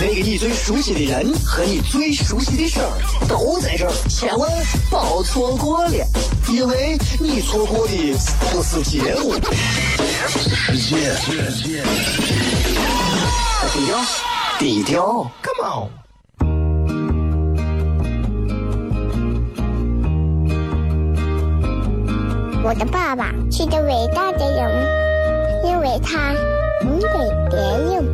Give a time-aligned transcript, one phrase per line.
[0.00, 2.90] 那个你最熟悉的人和你最熟悉的事儿
[3.28, 4.50] 都在这儿，千万
[4.90, 5.92] 别错过了，
[6.48, 7.92] 因为你错过的
[8.50, 9.34] 不是节目，
[10.28, 11.14] 世界。
[13.72, 13.98] 低调，
[14.58, 15.88] 低调，Come on。
[22.64, 24.86] 我的爸爸是个伟大的人，
[25.66, 26.32] 因为他
[26.82, 27.06] 能给
[27.50, 28.13] 别人。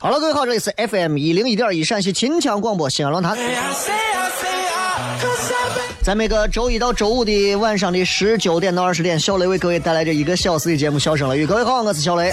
[0.00, 3.36] 好了，各位好，这里是 FM 一零一点一陕西秦腔广播西安论坛。
[6.08, 11.44] 在每个周一到周五的晚上的十九点到二十点，小雷为各位带来这一个小时的节目《笑声雷雨》。
[11.46, 12.32] 各位好，我是小雷。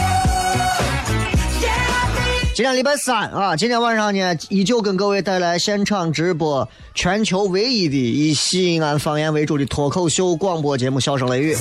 [2.53, 11.53] 今天礼拜三啊，今天晚上呢，依旧跟各位带来现场直播全球唯一的以西安方言为主的脱口秀广播节目《笑声雷雨》。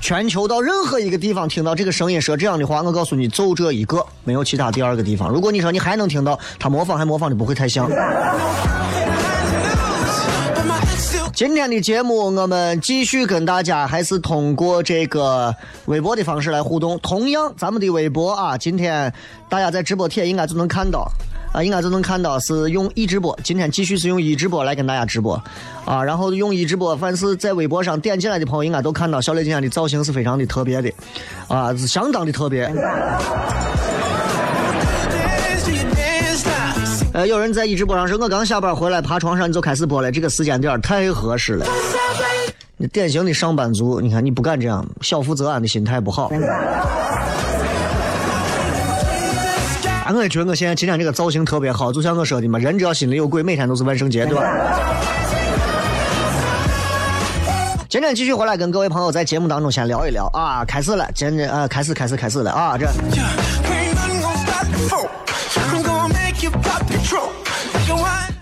[0.00, 5.28] 全球到任何一个地方听到这个声音说这样的话，我告诉你，就这一个，没有其他第二个地方。
[5.28, 7.90] 如果你说你还能听到，他模仿还模仿的不会太像。
[11.34, 15.54] 今天的节目我们继续跟大家还是通过这个
[15.86, 16.98] 微博的方式来互动。
[16.98, 19.12] 同样，咱们的微博啊，今天
[19.48, 21.10] 大家在直播帖应该就能看到。
[21.52, 25.34] 啊，应该都能看到是用一直播，今天继续是用一直播来跟大家直播，
[25.84, 30.90] 啊，然后用一直播，凡是在微博上点进来的朋友，应该都看到小雷今天的造型是非常的特别的，
[31.48, 32.72] 啊，是相当的特别。
[37.12, 41.66] 呃，有人在一直播上说，我刚下班回来，爬床上你就开始播了，这个时间点太合适了。
[42.78, 46.30] 你典型的上班族，你看你不敢这样，小富则安的心态不好。
[50.14, 54.44] 我也觉得我现在今天这个造型特别好，就像我说的嘛，人只要心里有鬼，每天都是万圣节，对吧？
[57.88, 62.86] 今天继续回来跟各位朋友在节目当中先聊一聊啊，开始了，今天啊，开始开始开始了啊，这。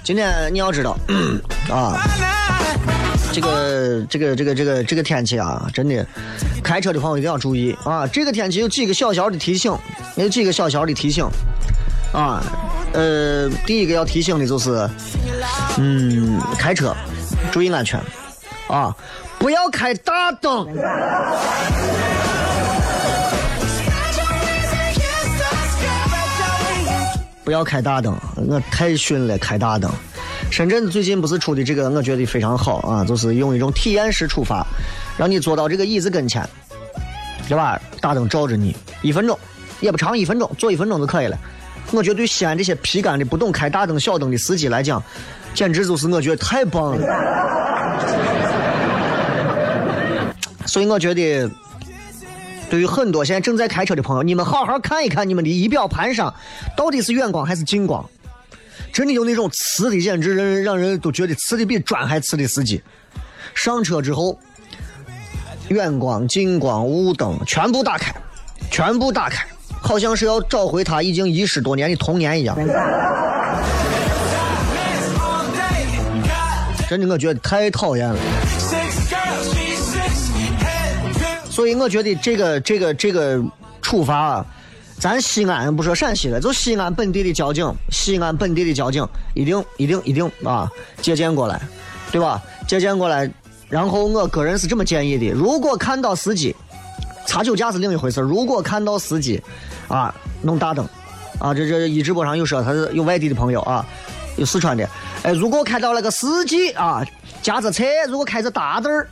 [0.02, 0.96] 今天你要知道
[1.70, 2.00] 啊，
[3.32, 6.04] 这个这个这个这个这个天气啊，真的，
[6.64, 9.72] 开车的朋友一定要注意啊，这个天气有几个小小的提醒，
[10.16, 11.24] 有几个小小的提醒。
[12.12, 12.42] 啊，
[12.92, 14.88] 呃，第一个要提醒的就是，
[15.78, 16.92] 嗯，开车
[17.52, 18.00] 注意安全，
[18.66, 18.92] 啊，
[19.38, 20.66] 不要开大灯，
[27.50, 28.16] 不要开大灯，
[28.46, 29.90] 我太逊了，开大灯。
[30.52, 34.64] 深圳最近不是出的这个，我觉得非常好啊，就是用一种体验式出发，
[35.18, 36.48] 让你坐到这个椅子跟前，
[37.48, 37.76] 对吧？
[38.00, 39.36] 大灯照着你，一分钟
[39.80, 41.36] 也不长，一分钟坐一分钟就可以了。
[41.90, 45.02] 我觉得对西安这些皮干的不懂开大灯小灯的司机来讲，
[45.52, 47.04] 简直就是我觉得太棒了。
[50.66, 51.50] 所以我觉得，
[52.70, 56.32] 对于很多现在正在开车的朋友，你们好好看一看你们的仪表盘上
[56.76, 58.08] 到底是远光还是近光。
[58.92, 62.80] 真的有那种呲的，简直让让人都觉得呲的比砖还呲的司机。
[63.54, 64.38] 上车之后，
[65.68, 68.14] 远光、近光、雾灯全部打开，
[68.70, 69.44] 全部打开。
[69.82, 72.54] 好像是要找回他已经遗失多年的童年一样，
[76.88, 78.18] 真的我觉得太讨厌了。
[81.50, 83.42] 所以我觉得这个这个这个
[83.82, 84.46] 处罚，啊，
[84.98, 90.70] 咱西安不说陕西了，就西安本地的交警，西安本地的交警一定一定一定啊
[91.02, 91.60] 借鉴过来，
[92.12, 92.40] 对吧？
[92.68, 93.28] 借鉴过来，
[93.68, 96.54] 然后我个人是这么建议的：如果看到司机
[97.26, 99.42] 擦酒驾是另一回事如果看到司机
[99.88, 100.86] 啊弄大灯，
[101.40, 103.84] 啊这这一直播上有说他是有外地的朋友啊，
[104.36, 104.88] 有四川的，
[105.24, 107.04] 哎，如果看到那个司机啊
[107.42, 109.08] 驾着车，如果开着大灯儿，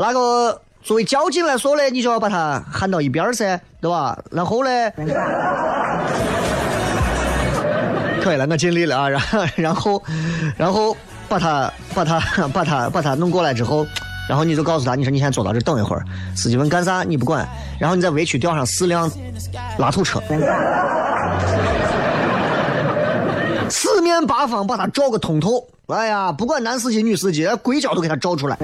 [0.00, 4.18] 那个作为交警来说呢，你就要把他喊到一边儿噻，对吧？
[4.30, 4.70] 然后呢？
[8.22, 9.08] 可以了，我尽力了啊！
[9.08, 10.02] 然后， 然后，
[10.56, 10.96] 然后
[11.28, 13.86] 把他把他把他把他弄过来之后，
[14.28, 16.04] 然后你就告诉他，你说你先坐到这等一会儿。
[16.36, 17.48] 司机问干啥，你不管。
[17.78, 19.10] 然后你在围区调上四辆
[19.78, 20.20] 拉土车，
[23.70, 25.66] 四面八方把他照个通透。
[25.86, 28.56] 哎呀，不管男司机女司机，硅胶都给他照出来。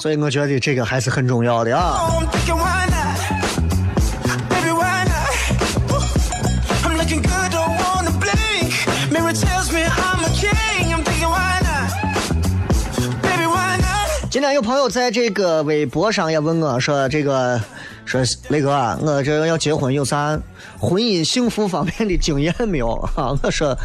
[0.00, 2.08] 所以我觉得这个还是很重要的啊。
[14.38, 17.60] 今天有朋友在这个微博上也问我说：“这个。”
[18.06, 20.38] 说雷哥啊，我这要结婚有啥
[20.78, 23.36] 婚姻幸福方面的经验没有 啊？
[23.42, 23.76] 我说，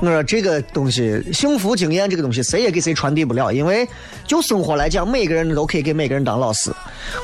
[0.00, 3.86] 我说这个东西幸福经验这个东西谁也给谁传递不了，因为
[4.24, 6.70] 就生活来讲，每个人都可以给每个人当老师。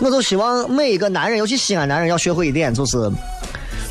[0.01, 3.09] 我就希望每一个男人，尤其西安男人要学会一点，就是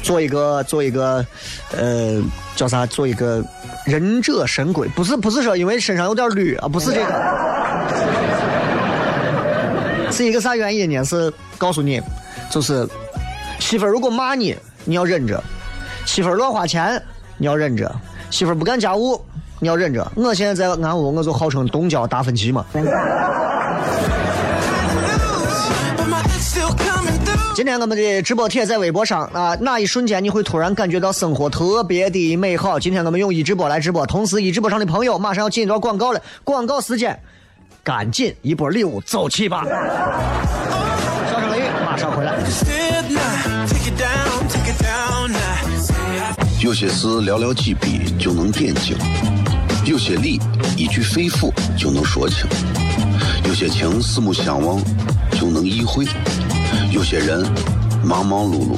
[0.03, 1.25] 做一个做一个
[1.71, 2.21] 呃
[2.57, 2.85] 叫啥？
[2.85, 3.41] 做一个
[3.85, 7.05] 忍者神龟，不是不是说因为身上有点绿啊，不是这个，
[10.13, 11.03] 是一个啥原因呢？
[11.03, 11.99] 是告诉你。
[12.51, 12.87] 就是
[13.59, 14.55] 媳妇儿如果骂你，
[14.85, 15.41] 你要忍着；
[16.05, 17.01] 媳妇儿乱花钱，
[17.37, 17.89] 你要忍着；
[18.29, 19.19] 媳妇儿不干家务，
[19.59, 20.11] 你要忍着。
[20.15, 22.63] 我现在在俺屋，我就号称东郊达芬奇嘛。
[27.55, 32.79] 今天我们的直播帖在微博上啊，那一瞬间你会突然感觉到生活特别的美好？
[32.79, 37.19] 今天我们用一直播来直播，同时一直播上的朋友马上要进一段广告了，广告时间，
[37.83, 39.65] 赶紧一波礼物走起吧！
[41.85, 42.33] 马上回来。
[46.61, 48.95] 有些事寥寥几笔就能点睛，
[49.83, 50.39] 有些理
[50.77, 52.47] 一句肺腑就能说清，
[53.43, 54.81] 有些情四目相望
[55.31, 56.05] 就能意会，
[56.89, 57.45] 有些人
[58.01, 58.77] 忙忙碌碌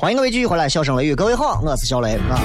[0.00, 2.40] 欢迎各位继续回来，笑声雷雨，各位好，我是小雷啊。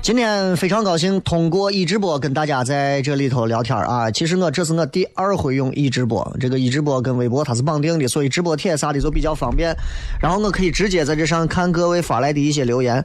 [0.00, 4.10] 今天非常高兴通过一直播跟大家在这里头聊天啊。
[4.10, 9.76] 其实我这是我第二回用一直播，这个一直播跟微博它是绑定的，所以直播帖啥的就比较方便。
[10.18, 13.04] 然后我可以直接在这上看各位发来的一些留言。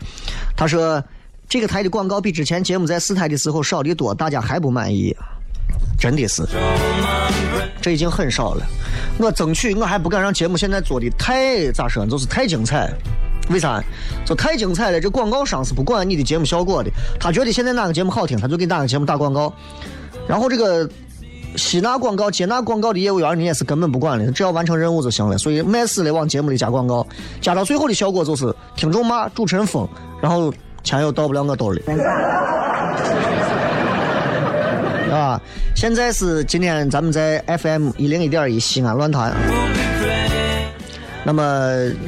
[0.56, 1.04] 他说
[1.50, 5.14] 这个台的广告比之前节目在四台的时候少的多，大家还不满意。
[6.00, 6.48] 真的是，
[7.82, 8.66] 这已经很少了。
[9.20, 12.90] 我争取，我还不敢让节目现在做的太咋说，就是太精彩。
[13.50, 13.84] 为啥？
[14.26, 15.02] 就太精彩了。
[15.02, 19.52] 这广告商是不管你的节目效果的，他觉得现在哪个节目好听，他就给哪个节目打广告。
[20.28, 20.88] 然后这个
[21.56, 25.38] 吸纳广告、接纳广告的业务员，你也是根本不管的，只要完成任务就行了。
[25.38, 27.06] 所以卖死了往节目里加广告，
[27.42, 29.90] 加到最后的效果就是听众骂，主持人疯，
[30.22, 31.82] 然后钱又到不了我兜里。
[35.12, 35.42] 啊，
[35.76, 39.34] 现在是今天咱们在 FM 一零一点一西安论坛。
[41.24, 41.44] 那么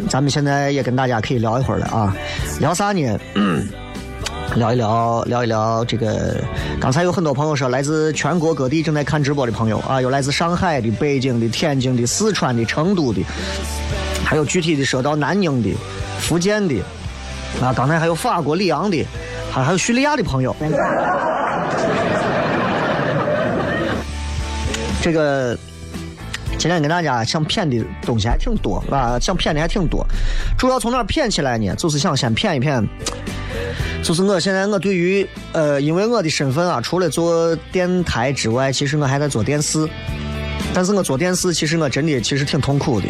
[0.09, 2.15] 咱们现在也跟大家可以聊一会儿了啊，
[2.59, 3.19] 聊啥呢？
[4.55, 6.35] 聊一聊，聊一聊这个。
[6.79, 13.23] 刚才有很多朋友说，来自全国各地正在看直播的朋友啊，有来自上海的、北京的、天津的、四川的、成都的，
[14.25, 15.73] 还有具体的说到南宁的、
[16.19, 16.75] 福建的
[17.61, 19.05] 啊，刚才还有法国里昂的，
[19.51, 20.55] 还还有叙利亚的朋友。
[25.01, 25.57] 这个。
[26.57, 30.05] 今天跟大家想骗的东西还挺多，啊，想骗的还挺多。
[30.59, 31.73] 主要从哪骗起来呢？
[31.75, 32.87] 就是想先骗一骗。
[34.03, 39.89] 就是我现在我对于呃，因为我的身份啊，除了做电台之外，其实我还在做电视。
[40.71, 43.07] 但是我做电视，其实我真的其实挺痛苦的。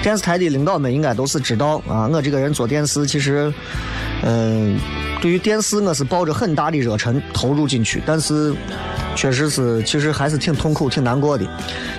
[0.00, 3.52] 电视台的领导们应该都是知道啊，我这个人做电视，其实
[4.22, 4.78] 嗯，
[5.20, 8.54] 对于电视我是抱着很大的热忱投入进去，但是。
[9.14, 11.46] 确实是，其实还是挺痛苦、挺难过的。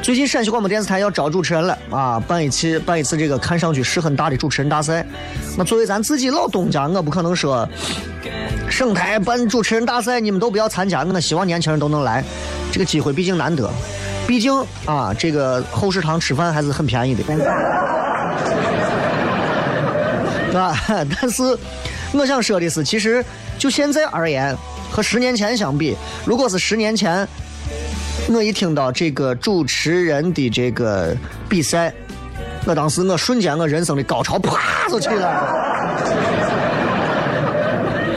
[0.01, 5.05] 最近陕西广播电视台要招主持人了啊，办一期办一次这个看上去事很大的主持人大赛。
[5.57, 7.67] 那作为咱自己老东家，我不可能说
[8.69, 11.03] 省台办主持人大赛你们都不要参加。
[11.03, 12.23] 我希望年轻人都能来，
[12.71, 13.69] 这个机会毕竟难得。
[14.27, 14.53] 毕竟
[14.85, 17.23] 啊，这个后食堂吃饭还是很便宜的，
[20.47, 20.77] 对吧？
[21.21, 21.57] 但是
[22.11, 23.23] 我想说的是，其实
[23.57, 24.55] 就现在而言。
[24.95, 27.27] 和十年前相比，如果是十年前，
[28.29, 31.13] 我一听到这个主持人的这个
[31.49, 31.93] 比赛，
[32.65, 35.53] 我当时我瞬间我人生的高潮啪就起来了。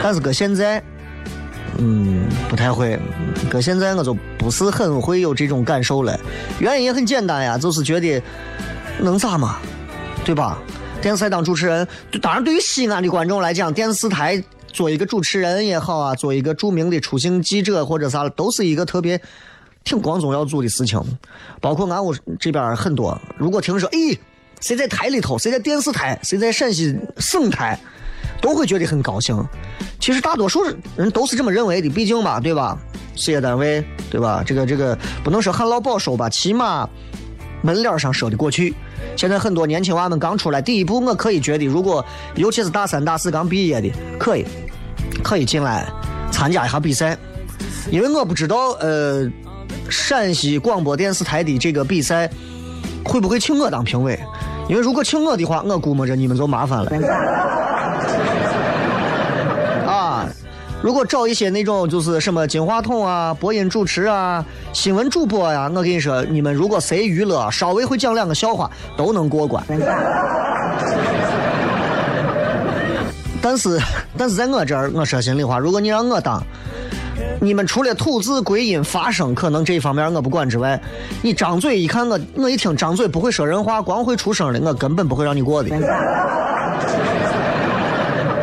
[0.01, 0.81] 但是搁现在，
[1.79, 2.97] 嗯，不太会。
[3.49, 6.17] 搁现在我就不是很会有这种感受了。
[6.59, 8.23] 原因也很简单呀，就是觉得
[8.99, 9.57] 能咋嘛，
[10.23, 10.57] 对吧？
[11.01, 11.85] 电视台当主持人，
[12.21, 14.41] 当然对于西安的观众来讲，电视台。
[14.71, 19.19] 做一个主持人也好啊，做一个著名的出行记者或者啥，都是一个特别
[19.83, 21.01] 挺光宗耀祖的事情。
[21.59, 24.17] 包括俺屋这边很多，如果听说，咦，
[24.61, 27.79] 谁在台里头，谁在电视台，谁在陕西省台，
[28.41, 29.43] 都会觉得很高兴。
[29.99, 30.63] 其实大多数
[30.95, 32.77] 人都是这么认为的，毕竟嘛，对吧？
[33.15, 34.43] 事业单位，对吧？
[34.45, 36.87] 这个这个不能说很老保守吧，起码
[37.61, 38.73] 门脸上说得过去。
[39.15, 42.03] 现在很多年轻娃们刚出来，第一步我可以觉得，如果
[42.35, 44.45] 尤其是大三、大四刚毕业的，可以，
[45.23, 45.85] 可以进来
[46.31, 47.17] 参加一下比赛，
[47.91, 49.29] 因为我不知道，呃，
[49.89, 52.29] 陕西广播电视台的这个比赛
[53.03, 54.17] 会不会请我当评委，
[54.69, 56.91] 因为如果请我的话，我估摸着你们就麻烦了。
[60.81, 69.61] 如果找一些那种就是什么金话筒啊、播音主持啊、新闻主播呀，我跟你说，你们如果谁娱乐稍微会讲两个笑话，都能过关。
[73.41, 73.77] 但是，
[74.17, 76.41] 但是在我这儿，我说心里话，如果你让我当，
[77.41, 80.81] 你们除了吐字归音、发声，可能这一方面我不管之外，
[81.21, 85.69] 你张嘴一看我，我一听张嘴不会说人话，光会出声的，我根本不会让你过的。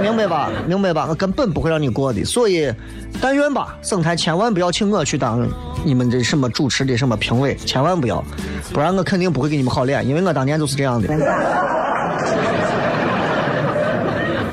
[0.07, 0.51] 明白吧？
[0.67, 1.07] 明白吧？
[1.09, 2.73] 我根本不会让你过的，所以，
[3.21, 5.45] 但愿吧，省台千万不要请我去当
[5.85, 8.25] 你们这什么主持的什么评委，千万不要，
[8.73, 11.13] 不然我肯定不会给你们好脸，因为我当年就是这样的。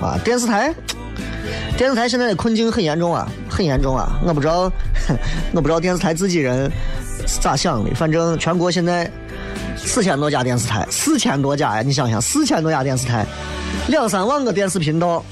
[0.01, 0.73] 啊，电视台，
[1.77, 4.19] 电视台现在的困境很严重啊，很严重啊！
[4.25, 4.71] 我不知道，
[5.53, 6.69] 我不知道电视台自己人
[7.27, 9.09] 是咋想的，反正全国现在
[9.77, 13.25] 四千多家电视台，四千多家呀，你想想，四千多家电视台。
[13.87, 15.23] 两三万个电视频道，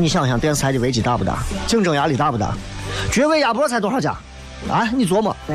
[0.00, 1.38] 你想想电视台的危机大不大？
[1.66, 2.54] 竞争压力大不大？
[3.12, 4.12] 绝味鸭脖才多少家？
[4.70, 5.36] 啊，你琢磨，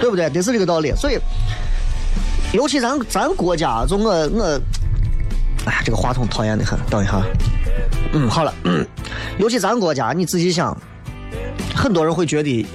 [0.00, 0.28] 对不对？
[0.30, 0.92] 得是这个道理。
[0.94, 1.18] 所以，
[2.52, 4.60] 尤其咱咱国家，就我我，
[5.66, 6.78] 哎，这个话筒讨厌的很。
[6.90, 7.22] 等一下，
[8.12, 8.52] 嗯，好了，
[9.38, 10.76] 尤其咱国家，你仔细想，
[11.74, 12.66] 很多人会觉得，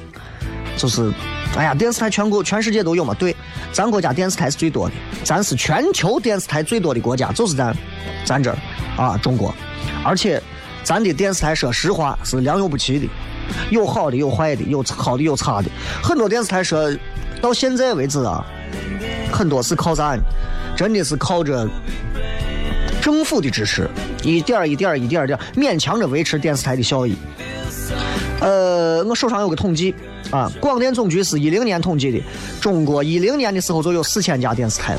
[0.77, 1.11] 就是，
[1.57, 3.13] 哎呀，电视台全国全世界都有嘛？
[3.15, 3.35] 对。
[3.71, 7.75] 咱国家电视台是最多的，咱是全球电视台最多的国家，就是咱，
[8.25, 8.57] 咱这儿
[8.97, 9.53] 啊，中国。
[10.03, 10.41] 而且，
[10.83, 13.07] 咱的电视台说实话是良莠不齐的，
[13.69, 15.69] 有好的，有坏的，有好的，有差的。
[16.01, 16.89] 很多电视台说，
[17.41, 18.45] 到现在为止啊，
[19.31, 20.17] 很多是靠啥？
[20.75, 21.67] 真的是靠着
[23.01, 23.89] 政府的支持，
[24.23, 27.15] 一点一点一点点勉强着维持电视台的效益。
[28.39, 29.93] 呃，我手上有个统计。
[30.31, 32.21] 啊，广电总局是一零年统计的，
[32.61, 34.95] 中国一零年的时候就有四千家电视台，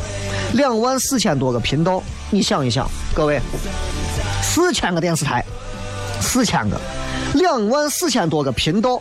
[0.55, 2.03] 两万四千多个频道。
[2.31, 3.41] 你想一想，各位，
[4.43, 5.45] 四千个电视台，
[6.21, 6.81] 四千个，
[7.35, 9.01] 两万四千多个频道。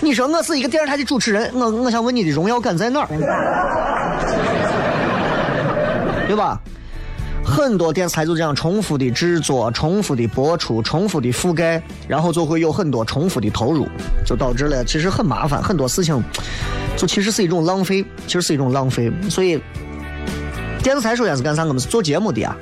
[0.00, 3.08] 你说我是一个电视台的主持人，我我想问你的荣耀感在哪儿？
[6.26, 6.60] 对吧？
[7.46, 13.86] 很多电视台就这样重复的制作、重复的播出、重复的覆盖，然后就会有很多重复的投入，
[14.24, 15.62] 就导致了其实很麻烦。
[15.62, 16.20] 很多事情
[16.96, 19.12] 就其实是一种浪费，其实是一种浪费。
[19.30, 19.62] 所以
[20.82, 21.64] 电视台首先是干啥？
[21.64, 22.56] 我们是做节目的呀，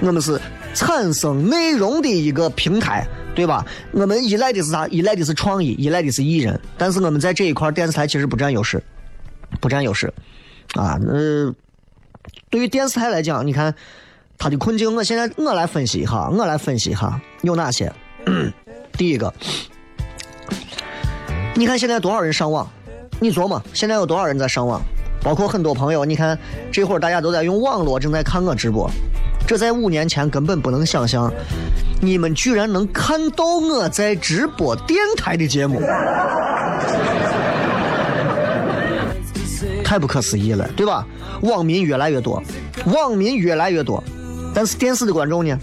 [0.00, 0.40] 我们是
[0.74, 3.64] 产生内容的一个平台，对吧？
[3.92, 4.88] 我们依赖的是啥？
[4.88, 6.58] 依赖的是创意，依赖的是艺人。
[6.78, 8.82] 但是我们在这一块，电视台其实不占优势，
[9.60, 10.12] 不占优势
[10.74, 10.98] 啊。
[11.06, 11.54] 呃，
[12.48, 13.74] 对于电视台来讲，你看
[14.40, 17.92] 他的困境，我现在我来分析一下，我来分析一下有哪些。
[18.96, 19.30] 第一个，
[21.54, 22.66] 你看现在多少人上网？
[23.20, 24.80] 你琢磨，现在有多少人在上网？
[25.22, 26.38] 包括很多朋友，你看
[26.72, 28.90] 这会儿大家都在用网络正在看我直播，
[29.46, 31.30] 这在五年前根本不能想象，
[32.00, 35.82] 你们居然能看到我在直播电台的节目，
[39.84, 41.06] 太不可思议了，对吧？
[41.42, 42.42] 网民越来越多，
[42.86, 44.02] 网民越来越多，
[44.54, 45.58] 但是电视的观众呢？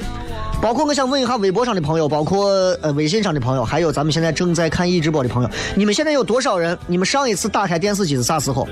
[0.60, 2.50] 包括我想问一下微博上的朋友，包括
[2.82, 6.76] 呃微信上的朋友，还有咱们现在正在看一直播的朋友，你们现在有多少人？
[6.88, 8.68] 你们上一次打开电视机是啥时候？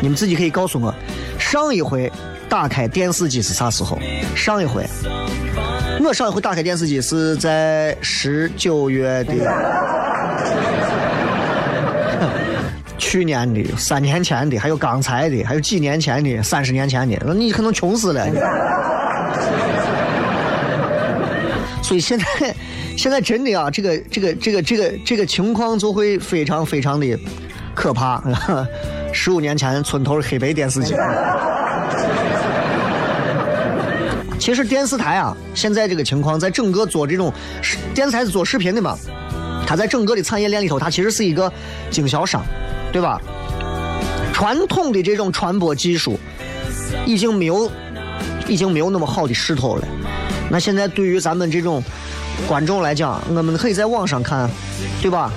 [0.00, 0.94] 你们自己可以告诉我，
[1.36, 2.12] 上一回
[2.48, 3.98] 打开电视机是啥时候？
[4.36, 4.86] 上一回，
[6.00, 9.34] 我上一回打开电视机是在十九月的，
[12.96, 18.24] 去年的、三年前的，还有刚才的，还有几年前的、三十年前的，那你可能穷死了。
[21.82, 22.24] 所以现在，
[22.96, 27.18] 现在真的啊，这个、这个、这个、这个、这个情况就会非常非常的
[27.74, 28.22] 可怕。
[29.12, 30.94] 十五年前，村头黑白电视机。
[34.38, 37.32] 其实电视台啊，现在这个情况，在整个做这种
[37.94, 38.96] 电视台是做视频的嘛，
[39.66, 41.52] 它在整个的产业链里头，它其实是一个
[41.90, 42.44] 经销商，
[42.92, 43.20] 对吧？
[44.32, 46.18] 传统的这种传播技术
[47.04, 47.68] 已经没有，
[48.48, 49.86] 已经没有那么好的势头了。
[50.50, 51.82] 那现在对于咱们这种
[52.46, 54.48] 观众来讲，我们可以在网上看，
[55.00, 55.30] 对吧？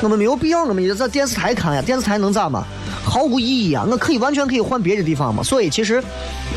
[0.00, 2.64] 我们没有必要那么一直在电视台看呀，电视台能咋嘛？
[3.02, 3.84] 毫无意义啊！
[3.90, 5.42] 我可以完全可以换别的地方嘛。
[5.42, 6.00] 所以其实，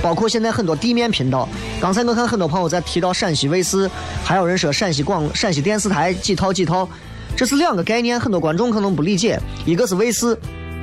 [0.01, 1.48] 包括现在很多地面频道，
[1.80, 3.90] 刚才我看很多朋友在提到陕西卫视，
[4.24, 6.88] 还有人说陕西广、陕西电视台几套几套，
[7.38, 9.40] 这是两个概念，很多观众可能不理解。
[9.66, 10.38] 一个是卫视，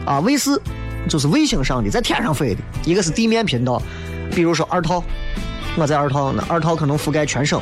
[0.07, 0.59] 啊，卫视
[1.07, 3.81] 就是卫星上的，在天上飞的；一个是地面频道，
[4.35, 5.05] 比如说二套。
[5.81, 7.61] 我在二套，那二套可能覆盖全省，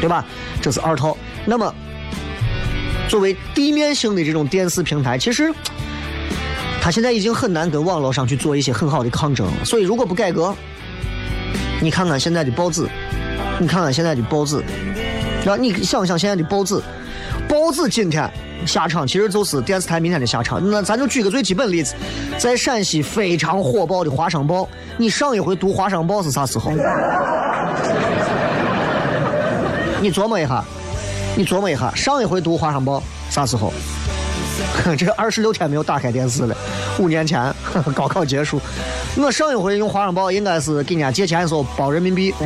[0.00, 0.24] 对吧？
[0.60, 1.16] 这是二套。
[1.44, 1.72] 那么，
[3.08, 5.52] 作为地面性的这种电视平台，其实
[6.80, 9.48] 它现在已经很难跟网络上去做一些很好的抗争。
[9.64, 10.54] 所以，如果不改革，
[11.80, 12.86] 你看看现在的报纸，
[13.58, 14.62] 你看看现在的报纸，
[15.44, 16.82] 让你想想现在的报纸，
[17.50, 18.30] 报纸今天。
[18.66, 20.60] 下场其实就是电视台明天的下场。
[20.70, 21.94] 那咱就举个最基本例子，
[22.38, 24.62] 在陕西非常火爆的《华商报》，
[24.98, 26.70] 你上一回读《华商报》是啥时候？
[30.00, 30.62] 你琢磨一下，
[31.34, 32.98] 你琢磨一下，上一回读《华商报》
[33.34, 33.72] 啥时候？
[34.96, 36.54] 这二十六天没有打开电视了，
[36.98, 37.52] 五年前
[37.96, 38.60] 高考结束。
[39.16, 42.34] 我上一回用《华商报》应该是给人家借钱的时候包人民币。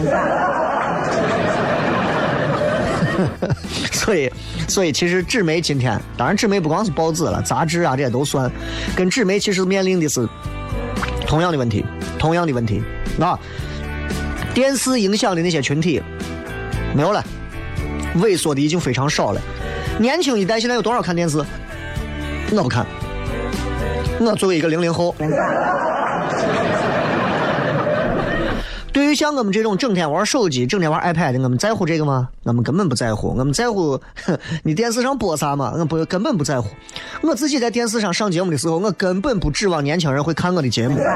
[4.04, 4.30] 所以，
[4.68, 8.50] 所以其实纸媒今天，当然纸媒不光是报纸了，杂志啊这些都算。
[8.94, 10.28] 跟纸媒其实面临的是
[11.26, 11.84] 同样的问题，
[12.18, 12.82] 同样的问题。
[13.16, 13.38] 那
[14.52, 16.02] 电视影响的那些群体
[16.94, 17.24] 没有了，
[18.18, 19.40] 萎缩的已经非常少了。
[19.98, 21.38] 年轻一代现在有多少看电视？
[22.52, 22.84] 我不看。
[24.20, 25.14] 我作为一个零零后。
[29.14, 32.28] 像我们这种整天玩手机、整天玩 iPad 的，我们在乎这个吗？
[32.42, 33.28] 我们根本不在乎。
[33.36, 34.00] 我们在乎
[34.64, 35.74] 你电视上播啥嘛？
[35.78, 36.68] 我不根本不在乎。
[37.22, 40.98] 我自己在电视上上节目的时候，我根本不指望年轻人会看我的节目。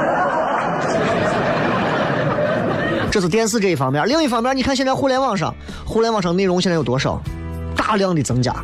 [3.11, 4.07] 这是电视这一方面。
[4.07, 7.21] 另一方面，你看现在互联网上，互联网上内容现在有多少？
[7.77, 8.55] 大量的增加。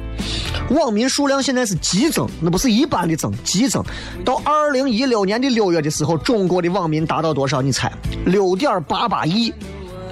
[0.71, 3.85] 网民数量现在是激增，那不是一般的增，激增。
[4.25, 7.61] 到二零一六年的六月的时候，中国的网民达到多少？
[7.61, 7.93] 你猜？
[8.25, 9.53] 六点八八亿，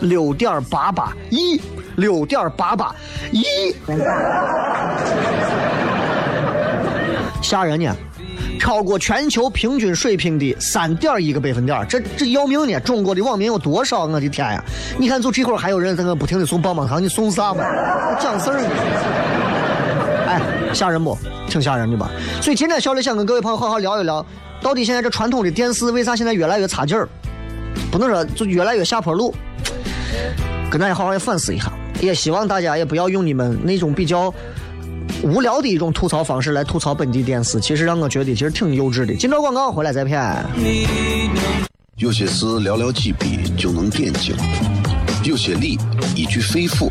[0.00, 1.60] 六点八八亿，
[1.96, 2.94] 六点八八
[3.32, 3.44] 亿，
[7.40, 7.94] 吓人呢！
[8.60, 12.78] 超过全球平均水平的三点一个百分点，这这要命呢！
[12.80, 14.04] 中国的网民有多少？
[14.04, 14.62] 我的天呀！
[14.98, 17.64] 你看，就这会儿还有人在那不停的送棒棒糖，你送啥嘛？
[18.20, 18.68] 讲事儿呢？
[20.74, 21.16] 吓人不？
[21.48, 22.10] 挺吓人的吧？
[22.40, 24.24] 所以今天小磊想跟各位朋友好好聊一聊，
[24.60, 27.08] 到底现在这传统的电视为啥现在越来越差劲儿？
[27.90, 29.34] 不能说就越来越下坡路，
[30.70, 31.72] 跟大家好好反思一下。
[32.00, 34.32] 也希望大家也不要用你们那种比较
[35.22, 39.14] 无聊的一种吐槽方式来吐槽本地电视，其实让我觉得其实挺幼稚的。
[39.14, 40.44] 今朝广告回来再片。
[41.96, 44.34] 有些事寥寥几笔就能点睛，
[45.22, 45.78] 有些理
[46.16, 46.90] 一句肺腑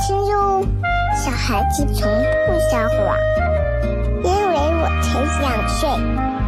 [0.00, 0.64] 听哟，
[1.14, 2.08] 小孩子从
[2.46, 3.14] 不撒谎，
[4.24, 6.39] 因为我才两岁。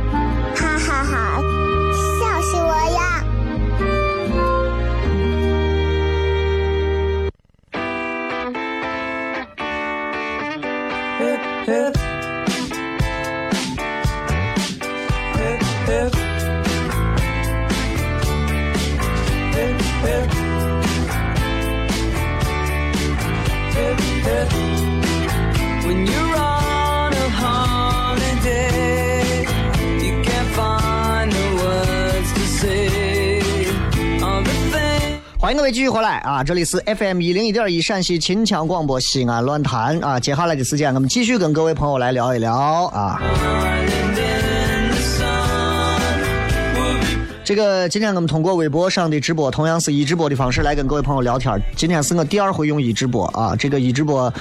[35.82, 36.44] 续回来啊！
[36.44, 40.20] 这里是 FM 一零一点一陕西秦腔广播西安论坛啊。
[40.20, 43.20] 接下来的时间，我们继续跟各位朋友来聊一聊啊。
[47.42, 51.52] 这个今天我们通过微博上的直播，同样是一直播的方式来跟各位朋友聊天。
[51.74, 54.32] 今天是我第二回用一直播啊，这个一直播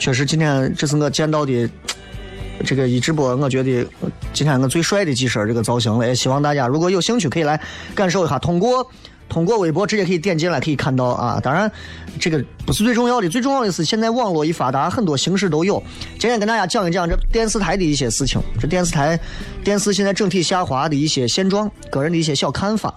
[0.00, 1.70] 确实今天这是我见到的
[2.66, 3.86] 这个一直播，我觉得
[4.32, 6.04] 今天我最帅的几身这个造型了。
[6.04, 7.60] 也希望大家如果有兴趣，可以来
[7.94, 8.36] 感受一下。
[8.36, 8.84] 通过
[9.28, 11.38] 通过微博直接可以点进来，可以看到啊。
[11.42, 11.70] 当然，
[12.18, 15.82] 这个不是最重要的，最重要的是现在网络一发达，很多形式都有。
[16.18, 19.18] 今天跟大家讲一讲这电视台的一些事情，这电视台
[19.62, 22.94] 电视现在整体下滑的一些现状，个人的一些小看法。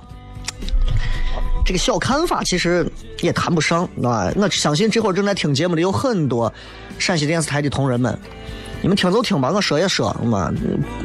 [1.64, 2.90] 这个小看法其实
[3.22, 4.32] 也谈不上啊。
[4.36, 6.52] 我相信这会儿正在听节目的有很多
[6.98, 8.18] 陕西电视台的同仁们。
[8.82, 10.52] 你们听就听吧，我说也说嘛，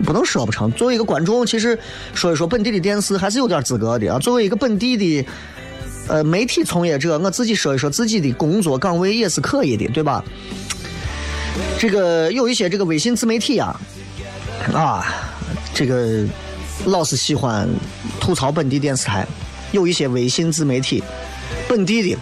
[0.04, 0.72] 不能说不成。
[0.72, 1.78] 作为一个观众，其实
[2.14, 4.18] 说一说本地的电视还是有点资格的啊。
[4.18, 5.28] 作为一个本地的
[6.08, 10.24] 呃媒体从业者，我自己说一说自己的工作岗位也是可以的，对吧？
[11.78, 13.78] 这个有一些这个微信自媒体啊，
[14.72, 15.04] 啊，
[15.74, 16.24] 这个
[16.86, 17.68] 老是喜欢
[18.18, 19.26] 吐槽本地电视台，
[19.72, 21.02] 有一些微信自媒体
[21.68, 22.18] 本地的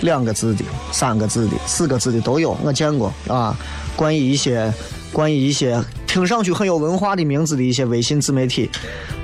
[0.00, 3.54] 两个字的、三个字的、四个字的都有，我见过啊。
[3.98, 4.72] 关于一些
[5.12, 8.70] 关于一些听上去很有文化的名字的一些微信自媒体，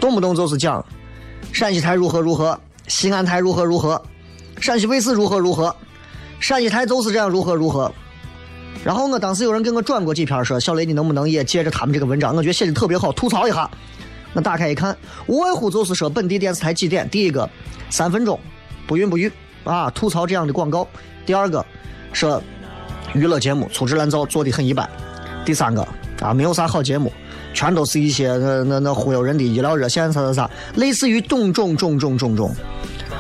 [0.01, 0.85] 动不动就是讲
[1.53, 2.59] 陕西台如何如何，
[2.89, 4.03] 西安台如何如何，
[4.61, 5.75] 陕西卫视如何如何，
[6.41, 7.93] 陕西台就是这样如何如何。
[8.83, 13.71] 然后我当时有人给我转过几篇说，小雷你能不能也借着他们这个文章，我觉得写的特别好，吐槽一下。
[14.33, 14.97] 我打开一看，
[15.29, 17.49] 无外乎就是说本地电视台几点，第一个
[17.91, 18.37] 三分钟
[18.89, 19.31] 不孕不育
[19.63, 20.85] 啊，吐槽这样的广告；
[21.25, 21.65] 第二个
[22.13, 22.43] 说。
[23.15, 24.89] 娱乐节目粗制滥造，做的很一般。
[25.45, 25.87] 第三个
[26.21, 27.13] 啊，没有啥好节目，
[27.53, 32.55] 全都是一些那那那忽悠人的医疗热线啥啥啥，类似于种种种种种种。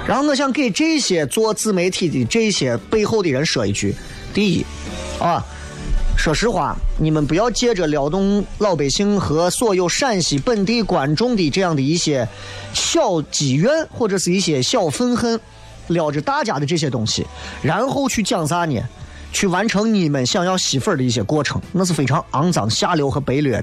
[0.06, 3.94] 然后我想给这些做自媒体的这些背后的人说一句：
[4.34, 4.66] 第一，
[5.20, 5.44] 啊，
[6.16, 12.26] 说实话，你们不要借着撩动老百姓和所有陕西本地观众的这样的一些
[12.72, 15.38] 小积怨或者是一些小愤恨，
[15.86, 17.24] 撩着大家的这些东西，
[17.62, 18.82] 然后去讲啥呢？
[19.34, 23.60] 去完成你们想要媳妇儿的一些过程，那是非常肮脏、下流和卑劣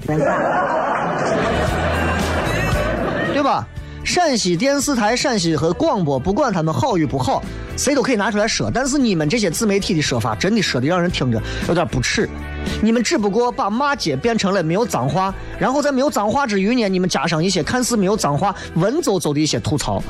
[3.32, 3.66] 对吧？
[4.04, 7.42] 陕西电视台、陕西和广播，不管他们好与不好，
[7.76, 8.70] 谁都可以拿出来说。
[8.70, 12.28] 但是你们这些自媒体的说法，真的说的让人听着有点不耻。
[12.82, 20.02] 你们只不过把骂街变成了没有脏话，然后在没有脏话之余呢，你们加上一些看似没有脏话、文绉绉的一些吐槽。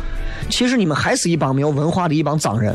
[0.50, 2.74] 其实你们还是一帮没有文化的一帮脏人。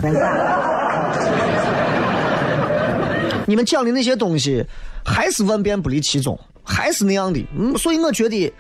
[3.50, 4.64] 你们讲的那些东西，
[5.06, 7.44] 还是万变不离其宗，还是那样的。
[7.58, 8.54] 嗯，所以我觉得，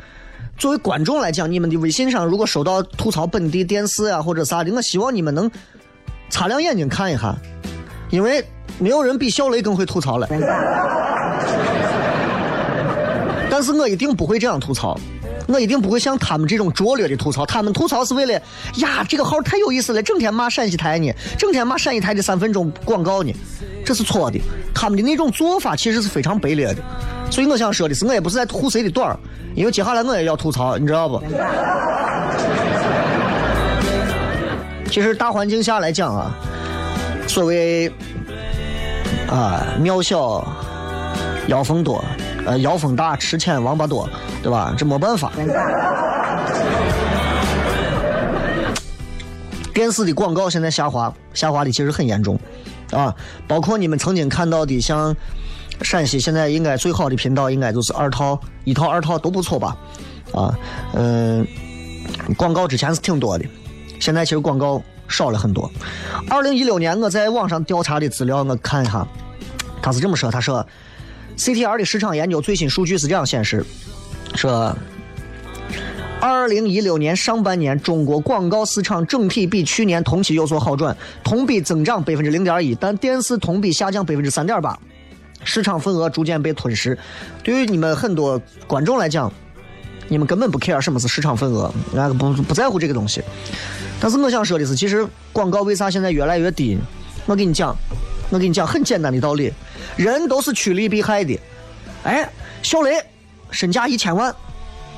[0.58, 5.52] 作为观众来讲，你们的微信上如果收到吐槽本地电视啊或者啥的，我希望你们能
[6.30, 7.36] 擦亮眼睛看一下，
[8.10, 8.41] 因为
[8.80, 10.28] 没有人比小雷更会吐槽了。
[13.50, 14.97] 但是我一定不会这样吐槽，
[15.48, 17.46] 我一定不会像他们这种拙劣的吐槽。
[17.46, 18.34] 他们吐槽是为了
[18.76, 23.34] 呀，这个号太有意思了，整天骂陕西台呢，整天骂陕西台的三分钟广告呢，
[23.86, 24.40] 这是错的。
[24.74, 26.84] 他们的那种做法其实是非常卑劣的。
[27.32, 29.18] 所以我想说的是，我也不是在吐谁的短，
[29.56, 31.22] 因为接下来我也要吐槽，你知道不？
[34.90, 36.34] 其实大环境下来讲啊，
[37.28, 37.92] 所谓
[39.28, 40.48] 啊渺小
[41.48, 42.04] 妖风多，
[42.46, 44.08] 呃妖风大吃钱王八多，
[44.44, 44.74] 对吧？
[44.78, 45.32] 这没办法。
[49.74, 52.40] 电视的广告现在下滑，下滑的其实很严重，
[52.92, 53.16] 啊，
[53.48, 55.16] 包括你们曾经看到的，像
[55.84, 59.78] 陕西现在应该最好的频道，应该就是二套、一套、二套都不错吧，
[60.34, 60.58] 啊，
[60.94, 61.48] 嗯，
[62.36, 63.46] 广告之前是挺多的，
[64.00, 65.72] 现在其实广告少了很多。
[66.28, 69.08] 二零一六年我在网上调查的资料，我看一下，
[69.80, 70.66] 他是这么说，他说
[71.38, 73.65] ，CTR 的市场研究最新数据是这样显示，
[74.36, 74.76] 说。
[76.19, 84.76] 二零一六年上半年，中国广告市场整体比去年同期有所好转，同比增长百分之零点一，但电视同比下降百分之三点八，
[85.43, 86.97] 市场份额逐渐被吞噬。
[87.43, 89.32] 对于你们很多观众来讲，
[90.08, 93.21] 你们根本不 care 什么是市场份额，那个不不在乎这个东西。
[94.00, 96.80] 但是我想说的是，其实广告为啥现在越来越低？
[97.28, 97.78] 我跟你讲，
[98.30, 99.54] 我跟你讲很简单的道理，
[99.96, 101.40] 人都是趋利避害的。
[102.04, 102.30] 哎，
[102.62, 102.92] 小雷
[103.52, 104.34] 身价一千万。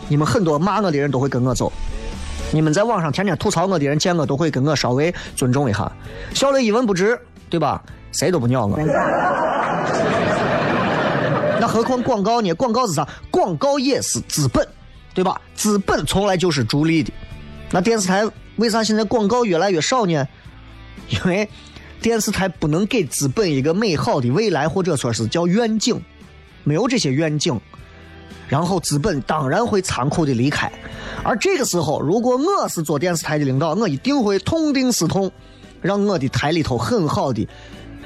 [0.08, 1.72] 你们很多骂我的人都会跟我走，
[2.52, 5.92] 你们在网上天天吐槽我的人见我都会跟我稍微尊重一下。
[6.34, 7.84] 小雷一文不值，对吧？
[8.12, 8.76] 谁都不鸟我。
[11.60, 12.52] 那何况广告呢？
[12.54, 13.08] 广告是啥？
[13.30, 14.68] 广告也是资本，
[15.13, 15.39] 对吧？
[15.54, 17.13] 资本从来就是逐利的。
[17.70, 18.24] 那电视台
[18.56, 20.28] 为啥现在广告越来越少呢？
[21.10, 21.48] 因为
[22.02, 26.02] 电视台不能给资本一个美好的未来，或者说是叫愿景，
[26.64, 27.60] 没有这些愿景。
[28.48, 30.72] 然后资本当然会残酷的离开，
[31.24, 35.32] 而这个时候，如果我是做电视台的领导，我一定会痛定思痛，
[35.82, 37.48] 让我的台里头很好的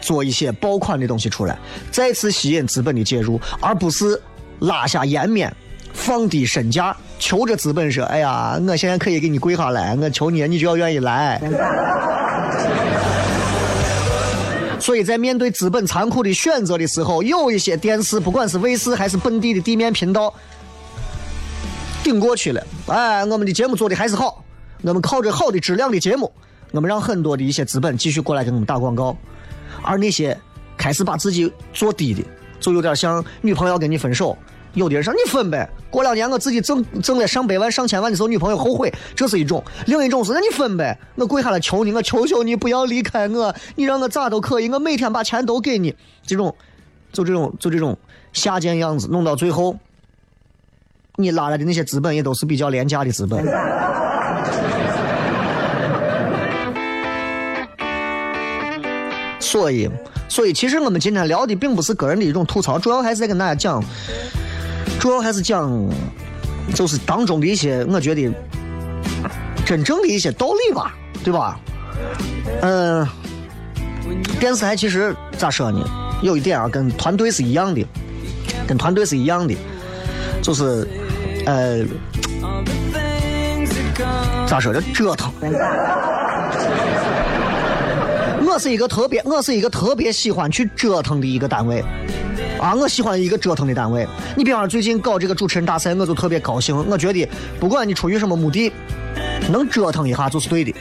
[0.02, 1.58] 做一些爆款的东西出来，
[1.92, 4.22] 再次吸引资本的介入，而不是
[4.60, 5.56] 拉下颜面，
[5.94, 11.40] 放低身价，求着资本说：“哎呀，我现在可以给你跪下来，我求你，你就要愿意来。”
[14.84, 20.34] 所以在面对资本残酷的选择的时候，有一些电视，不管是卫视还是本地的地面频道，
[22.04, 22.62] 顶过去了。
[22.88, 24.44] 哎，我们的节目做的还是好，
[24.82, 26.30] 我们靠着好的质量的节目，
[26.72, 29.16] 我们让很多的一些资本继续过来给我们打广告。
[29.84, 30.38] 而那些
[30.76, 32.22] 开始把自己做低的，
[32.60, 34.38] 就有点像女朋友跟你分手。
[34.74, 45.96] 有的人说你分呗，过两年我自己挣挣了上百万上千万的时候，女朋友后悔，这是一种；另一种是那你分呗，我跪下来求你，我求求你不要离开我，你让我咋都可以，我每天把钱都给你。
[46.26, 46.56] 这种，
[47.12, 47.96] 就这种，就这种
[48.34, 49.78] 下贱样子，弄到最后，
[51.18, 53.46] 你拉来的那些资本也都是比较廉价的资本。
[59.40, 59.88] 所以，
[60.28, 63.84] 所以其实我们今天聊的并不是个人的一种吐槽，主要还是在跟大家讲。
[65.00, 65.90] 主要还是讲，
[66.74, 68.32] 就是当中的一些，我觉得
[69.66, 71.60] 真正的一些道理吧，对吧？
[72.62, 73.08] 嗯，
[74.40, 75.80] 电视台其实咋说呢？
[76.22, 77.86] 有一点啊，跟团队是一样的，
[78.66, 79.56] 跟团队是一样的，
[80.42, 80.88] 就是
[81.46, 81.84] 呃，
[84.48, 84.82] 咋说的？
[84.94, 85.32] 折腾。
[88.46, 91.84] 我是一个特别，我是一个特别喜欢去折腾的一个单位。
[92.64, 94.08] 啊，我喜欢一个折腾的单位。
[94.38, 96.74] 你比方说最近搞这个主持人大赛，我就特别高兴。
[96.90, 97.28] 我觉得
[97.60, 98.72] 不管你出于什么目的，
[99.52, 100.74] 能折腾一下就是对的，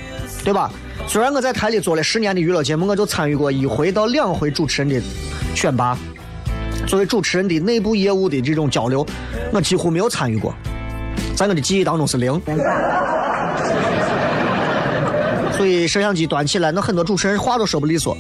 [0.45, 0.71] 对吧？
[1.09, 5.03] 虽然我在台里做了十年的娱乐节目，我就参与过一回到两回主持人的
[5.57, 5.99] 选拔。
[6.87, 9.05] 作为主持人的内部业务的这种交流，
[9.53, 10.55] 我几乎没有参与过，
[11.35, 12.41] 在我的记忆当中是零。
[15.57, 18.17] 所以摄像机端起来，那很多主持人话都说不利索。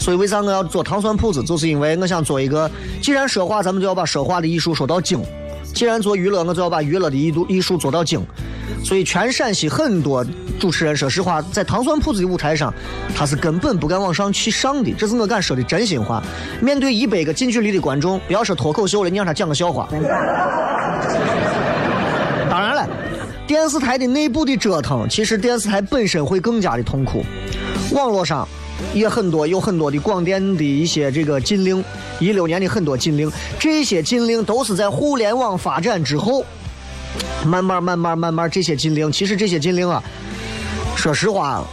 [0.00, 1.42] 所以为啥我要做糖蒜铺子？
[1.44, 2.68] 就是因为我想做一个，
[3.02, 5.20] 既然说话，咱们就要把说话的艺术说到精；
[5.74, 8.20] 既然做娱乐，我就要把娱乐的艺度艺术做到精。
[8.82, 10.24] 所以全陕西很多
[10.58, 12.72] 主持人，说实话，在糖蒜铺子的舞台上，
[13.14, 14.90] 他是根本不敢往上去上的。
[14.96, 16.22] 这是我敢说的真心话。
[16.62, 19.86] 面对一百个近距离的观众，不要说脱口秀了，你让他讲个笑话。
[22.48, 22.88] 当然了，
[23.46, 27.22] 电视台的内部的折腾，其实电视台本身会更加的痛苦。
[27.92, 28.48] 网络上。
[28.92, 31.82] 也很多，有很多的广电的一些这个禁令，
[32.18, 36.44] 一六年的很多禁令，这些禁令都是在互联网发展之后，
[37.44, 40.02] 慢慢慢慢慢慢这些禁令，其实这些禁令啊，
[40.96, 41.64] 说实话，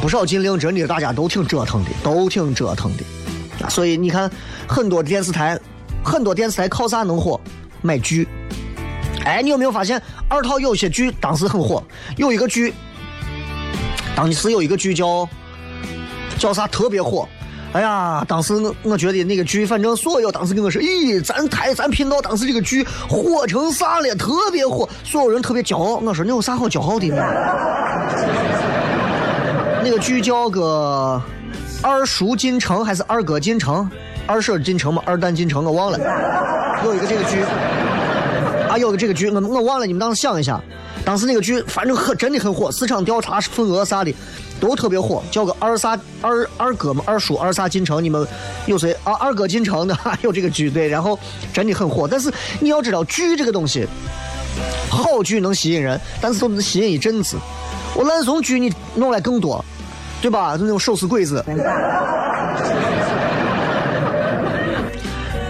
[0.00, 3.68] 不少禁令真的大家都挺折腾的，都挺折腾的。
[3.68, 4.30] 所以你看，
[4.68, 5.58] 很多电视台，
[6.04, 7.40] 很多电视台靠啥能火？
[7.80, 8.28] 买剧。
[9.24, 11.82] 哎，你有没有发现二套有些剧当时很火？
[12.16, 12.72] 有一个剧，
[14.14, 15.28] 当时有一个剧叫。
[16.42, 17.28] 叫啥特别火？
[17.72, 25.98] 哎呀，当时我我觉得那个剧，反正所有当时跟我说，咦，咱台咱频道当时这个剧火成啥了，特别火，所有人特别骄傲。
[26.04, 27.22] 我说你有啥好骄傲的呢？
[29.84, 31.22] 那个剧叫个
[31.80, 33.88] 二叔进城还是二哥进城？
[34.26, 35.00] 二婶进城吗？
[35.06, 35.64] 二蛋进城？
[35.64, 35.98] 我忘了。
[36.84, 37.40] 有一个这个剧，
[38.68, 39.86] 啊，有个这个剧，我我忘了。
[39.86, 40.60] 你们当时想一下，
[41.04, 44.12] 当时那个剧反正很真的很火，市场调查份额啥的。
[44.62, 48.24] 都特别火，叫个二啥二二哥嘛，二叔二啥进城，你们
[48.66, 49.12] 有谁啊？
[49.14, 51.18] 二哥进城的， 还有这个剧对，然后
[51.52, 52.06] 真的很火。
[52.06, 53.84] 但是你要知道，剧这个东西，
[54.88, 57.36] 好剧能吸引人，但是都能吸引一阵子。
[57.96, 59.64] 我烂怂剧你弄来更多，
[60.20, 60.56] 对吧？
[60.56, 61.44] 就那种手撕鬼子，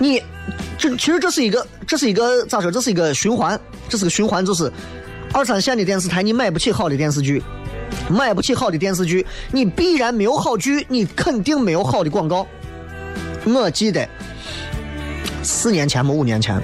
[0.01, 0.23] 你
[0.79, 2.71] 这其实这是一个，这是一个咋说？
[2.71, 4.73] 这是一个循环，这是个循环，就是
[5.35, 7.43] 二三线的电视台你买不起好的电视剧。
[8.09, 12.47] 买不起好的电视剧，你必然没有好剧，你肯定没有好的广告。
[13.45, 14.09] 我记得
[15.43, 16.59] 四年前么，五年前，《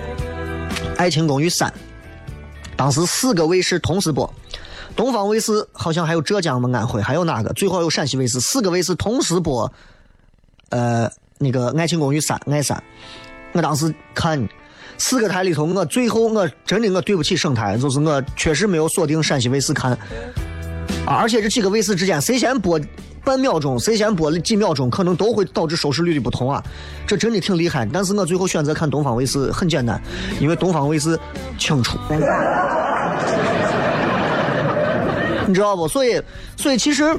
[0.96, 1.68] 爱情公寓三》，
[2.76, 4.32] 当时四个卫视同时播，
[4.94, 7.52] 东方卫视好像还有浙江么安徽，还有哪个？
[7.54, 9.72] 最后有陕西卫视，四个卫视同时播，
[10.70, 12.82] 呃，那个《爱情公寓三》爱三。
[13.52, 14.48] 我当时看
[14.98, 19.98] 四个台里头，我最后我真的我对不起省台，就是我确实没有锁定陕西卫视看。
[21.07, 22.79] 而且这几个卫视之间，谁先播
[23.24, 26.62] 半秒钟，谁先播几秒钟，可能都会导致收视率的不同啊！
[27.07, 27.87] 这真的挺厉害。
[27.92, 30.01] 但是我最后选择看东方卫视，很简单，
[30.40, 31.18] 因为东方卫视
[31.59, 31.98] 清楚，
[35.46, 35.88] 你知道不？
[35.88, 36.22] 所以，
[36.57, 37.14] 所以其实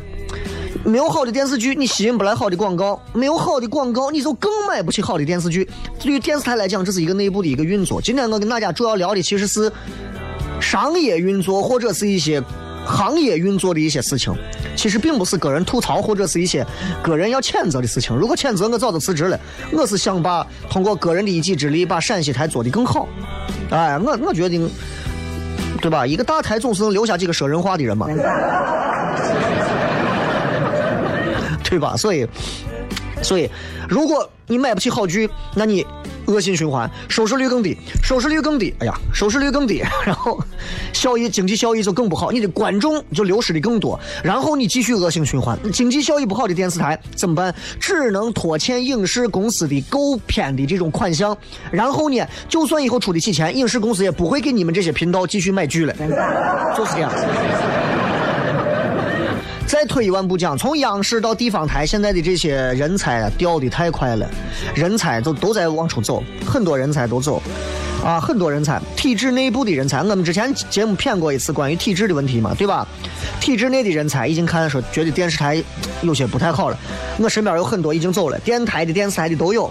[0.84, 5.68] 没有好的电视剧，你吸引不来好的广告；没有好的广告，你就更买不起好的电视剧。
[6.00, 8.02] 对于电视台来讲，这是一个内部的一个运作。
[8.02, 9.72] 今天我跟大家主要聊的其实是
[10.60, 12.42] 商业运作，或者是一些。
[12.89, 14.36] 行业运作的一些事情，
[14.75, 16.65] 其实并不是个人吐槽或者是一些
[17.04, 18.15] 个人要谴责的事情。
[18.15, 19.39] 如果谴责，我早就辞职了。
[19.71, 23.08] 我是想把通过个人的一己之力，把陕西台做得更好。
[23.69, 24.60] 哎，我我觉得，
[25.80, 26.08] 对吧？
[26.08, 28.08] 一个大台总是能留下几个说人话的人嘛，
[31.63, 31.95] 对吧？
[31.95, 32.28] 所以，
[33.22, 33.50] 所以，
[33.88, 35.86] 如果你买不起好剧，那你。
[36.26, 40.40] 恶性循环，收视率更低，收视率更低，哎呀，收视率更低，然后
[40.94, 47.56] 效益经济效益就更不好，你的观众就流失的更多，然后你继续恶性循环，经济效益不好的电视台怎么办？
[47.80, 51.36] 只能拖欠影视公司的购片的这种款项，
[51.72, 55.96] 然后呢，就算以后出得起钱，影视公司也不会给你们这些频道继续买剧了，
[56.78, 57.12] 就是这样。
[59.70, 64.28] 再退一万步讲，从央视到地方台，现在的这些人才掉的太快了，
[64.74, 67.40] 人才都都在往出走，很多人才都走，
[68.04, 72.88] 啊，很多人才，体制内部的人才，我们之前节目骗过一次关于体制的问题嘛，对吧？
[73.40, 75.64] 体制内的人才已经看说觉得电视台
[76.02, 76.80] 有些不太好了，
[77.20, 79.70] 我身边有很多已经走了，电台的、电视台的都有，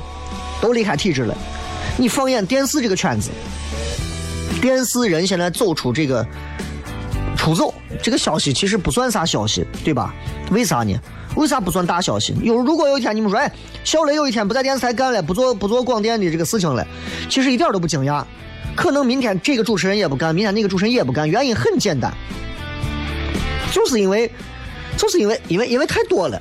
[0.60, 1.36] 都离开体制了。
[1.96, 3.30] 你放眼电视这个圈子，
[4.62, 6.24] 电视人现在走出这个。
[7.48, 10.14] 出走这个消息其实不算啥消息，对吧？
[10.50, 10.94] 为啥呢？
[11.34, 12.36] 为啥不算大消息？
[12.42, 13.50] 有如果有一天你们说，哎，
[13.84, 16.86] 小雷有一天不在电视台干了，不做不做广电的这个事情了，
[17.30, 18.22] 其实一点都不惊讶。
[18.76, 22.12] 可能明天这个主持人也不干，明天那个主持人也不干，原因很简单，
[23.72, 24.30] 就是因为，
[24.98, 26.38] 就是因为，因为因为太多了。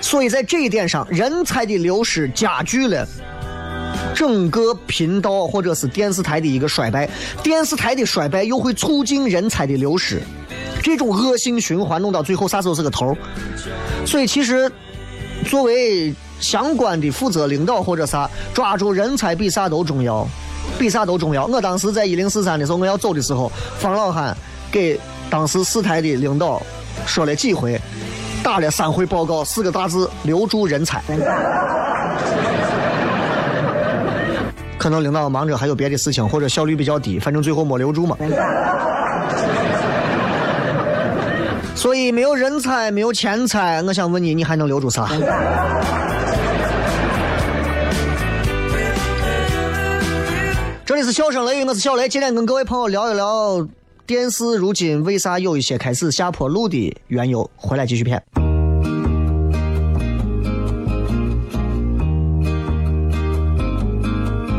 [0.00, 3.06] 所以在这一点上，人才的流失加剧了。
[4.20, 7.08] 整个频道或者是电视台的一个衰败，
[7.42, 10.20] 电视台的衰败又会促进人才的流失，
[10.82, 13.16] 这种恶性循环弄到最后啥时候是个头？
[14.04, 14.70] 所以其实
[15.46, 20.28] 作为相关的负责领导或者啥，抓住人才比啥都重要，
[20.78, 21.46] 比啥都重要。
[21.46, 24.36] 我当时在一零四三的时候，我要走的时候，方老汉
[24.70, 26.60] 给当时四台的领导
[27.06, 27.80] 说了几回，
[28.42, 31.02] 打了三回报告，四个大字：留住人才。
[34.80, 38.16] 可能领导忙着还有别的事情，或者效率比较低，反正最后没留住嘛。
[41.74, 45.06] 所以没有人才，没有钱财，我想问你，你还能留住啥？
[50.86, 53.68] 这里是笑声雷雨，我是小雷，今天跟各位朋友聊一聊
[54.06, 57.48] 电视如今为啥有一些开始下坡路的缘由。
[57.54, 58.49] 回来继续片。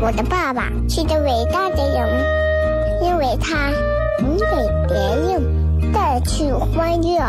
[0.04, 3.70] 我的爸爸是个伟大的人，因为他
[4.18, 4.46] 能给
[4.88, 7.22] 别人带去欢乐。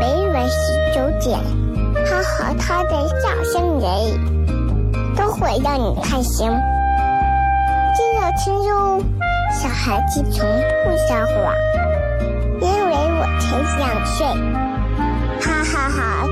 [0.00, 1.38] 每晚十九点，
[2.06, 3.84] 他和他的笑声人，
[5.14, 6.50] 都会让你开心。
[7.94, 8.98] 记得听哟，
[9.52, 10.48] 小孩子从
[10.82, 11.54] 不撒谎，
[12.58, 14.26] 因为我才两岁。
[15.42, 16.26] 哈哈哈，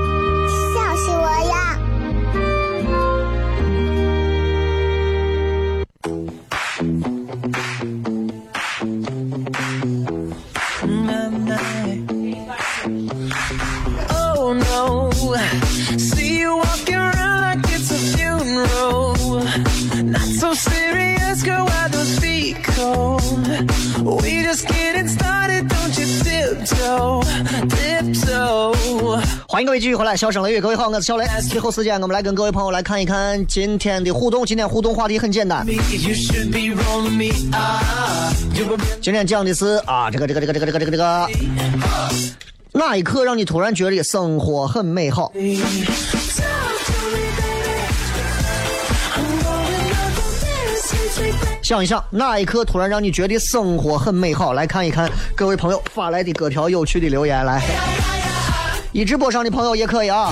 [29.55, 31.25] 欢迎各位继续回来，笑声雷雨，各位好，我是小雷。
[31.49, 34.45] 最后时间，我们来跟各位朋友来看一看今天的互动。
[34.45, 35.65] 今天互动话题很简单，
[39.01, 41.29] 今天讲的是啊，这个这个这个这个这个这个这个，
[42.73, 45.31] 哪一刻让你突然觉得生活很美好？
[51.63, 54.51] 想一想，那一刻突然让你觉得生活很美好？
[54.51, 57.45] 来看一看各位朋友发来的各条有趣的留言。
[57.45, 57.61] 来，
[58.95, 60.31] 一直播上的朋友也可以啊，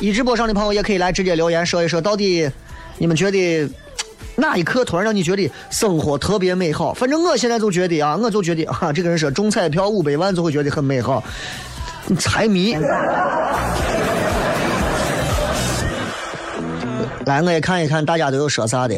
[0.00, 2.50] 一直播上的朋友也可以来直接留言说一说，到底
[2.98, 3.70] 你们觉得
[4.34, 6.92] 哪一刻突然让你觉得生活特别美好？
[6.94, 11.22] 反正我现在就觉得啊，我就觉得啊，这个人说中彩票五百万就会觉得很美好，
[12.18, 12.74] 财迷。
[17.24, 18.96] 来，我也看一看大家都有说啥的。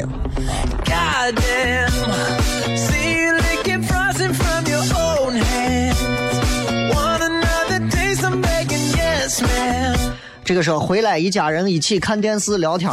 [10.53, 12.87] 这个时候回来一家人一起看电视聊天。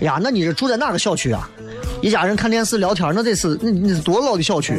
[0.00, 1.48] 呀，那你是住在哪个小区啊？
[2.02, 4.74] 一家人看电视聊天，那得是那那是多老的小区？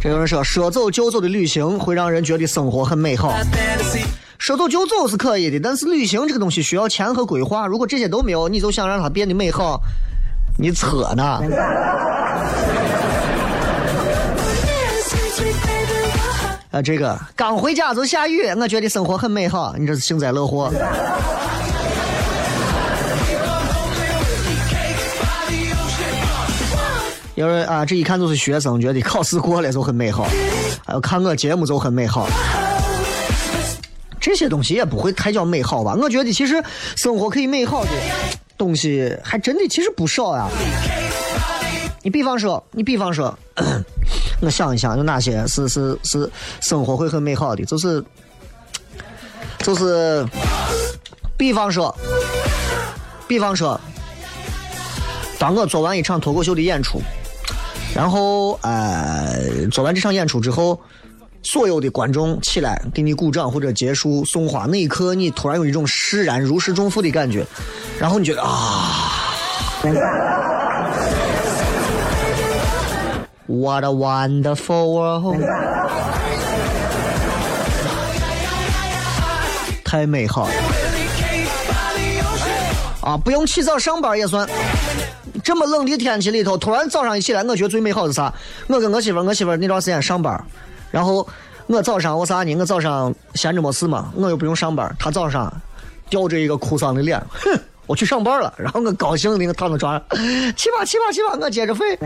[0.00, 3.36] 这有人说，说走就走的旅行会让人觉得生活很美好。
[4.38, 7.66] 说走就走是可以的，但是旅行这个东西需要钱和规划。
[7.66, 9.80] 如果这些都没有，你就想让它变得美好，
[10.56, 11.40] 你扯呢？
[16.70, 19.74] 啊，这个刚回家就下雨，我觉得生活很美好。
[19.78, 20.70] 你这是幸灾乐祸。
[27.34, 30.26] 有人啊，这一看就是学生，觉得考试过了就很美好，
[30.84, 32.28] 还有看我节目就很美好。
[34.20, 35.94] 这些东西也不会太叫美好吧？
[35.98, 36.62] 我觉得其实
[36.96, 37.90] 生活可以美好的
[38.58, 40.48] 东西还真的其实不少呀。
[42.02, 43.38] 你比方说，你比方说，
[44.40, 46.30] 我想一想有哪些是是是
[46.60, 48.02] 生活会很美好的，就是
[49.58, 50.26] 就是，
[51.36, 51.94] 比方说，
[53.26, 53.80] 比方说，
[55.38, 57.00] 当我做完一场脱口秀的演出，
[57.94, 60.80] 然后呃做完这场演出之后。
[61.40, 67.46] 所有的观众起来给你鼓掌或者结束送花，那一刻你突然有一种释然、如释重负的感觉，
[67.98, 69.22] 然后你觉得啊
[73.48, 75.42] ，What a wonderful world，
[79.84, 80.52] 太美好了
[83.00, 83.16] 啊！
[83.16, 84.46] 不用起早上班也算。
[85.42, 88.30] 这么冷的天气里头，突然早上一起来，我觉得最美好的是啥？
[88.66, 90.38] 我跟我媳妇，我媳妇那段时间上班。
[90.90, 91.26] 然后
[91.68, 92.54] 我早上我啥呢？
[92.56, 94.94] 我早上闲着没事嘛，我又不用上班。
[94.98, 95.50] 她早上
[96.10, 97.58] 吊着一个哭丧的脸，哼，
[97.88, 98.54] 我去上班了。
[98.56, 100.02] 然后我高兴的我躺在床上，
[100.54, 101.98] 去吧去吧去吧，我接着睡。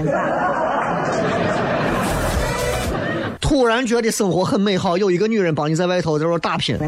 [3.40, 6.78] 突然觉得生活很美好，有一个女人帮你在外头在这打拼。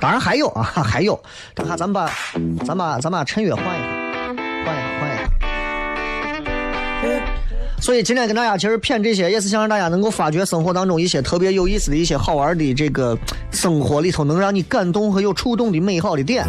[0.00, 1.18] 当然还有啊，还有，
[1.54, 2.08] 等下咱们把，
[2.64, 3.97] 咱把，咱把陈月换一下，
[7.88, 13.16] 所以今天跟大家其实谝这些，也是想让大家能够发掘生活当中一些特别有意思的一些好玩的这个
[13.50, 16.44] 生活里头能让你感动和有触动的美好的点。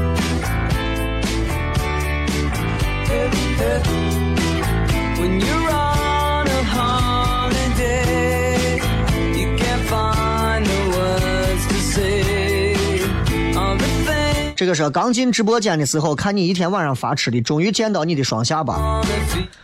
[14.60, 19.02] 这个是刚进直播间的时候，看你一天晚上发吃的，终于见到你的双下巴。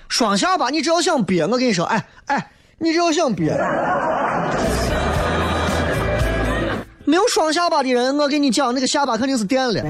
[0.08, 3.54] 双下巴，你只要想憋，我跟你说，哎哎，你只要想憋，
[7.04, 9.84] 没有双下巴的人，我跟你讲，那个下巴肯定是垫了。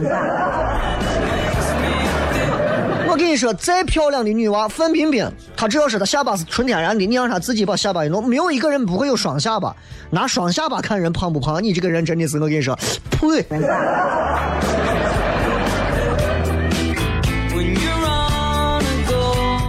[3.35, 9.75] 说，再漂亮的女娃范冰冰，她只要是她下巴是纯天然的，你让她自己把下巴一弄，没有一个人不会有双下巴。
[10.09, 11.63] 拿双下巴看人胖不胖？
[11.63, 12.77] 你这个人真的是，我跟你说，
[13.09, 13.45] 呸！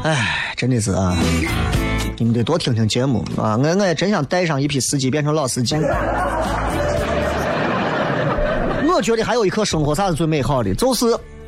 [0.05, 1.17] 哎，真的是啊！
[2.19, 3.57] 你们得多听听节目啊！
[3.57, 5.75] 我我也真想带上一批司机变成老司机。
[8.85, 11.05] 我我觉得还有一刻生活啥是最美好的，就是